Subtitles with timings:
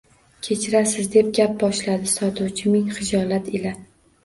[0.45, 3.79] Kechirasiz, deb gap boshladi sotuvchi ming xijolat ila